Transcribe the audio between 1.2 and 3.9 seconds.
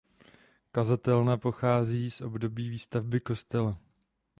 pochází z období výstavby kostela.